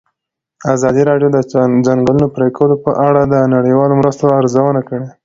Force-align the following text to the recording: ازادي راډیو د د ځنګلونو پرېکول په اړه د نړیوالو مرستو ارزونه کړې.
ازادي 0.73 1.01
راډیو 1.09 1.29
د 1.33 1.37
د 1.53 1.77
ځنګلونو 1.87 2.27
پرېکول 2.35 2.71
په 2.83 2.91
اړه 3.07 3.21
د 3.33 3.35
نړیوالو 3.55 3.97
مرستو 4.01 4.25
ارزونه 4.39 4.81
کړې. 4.87 5.05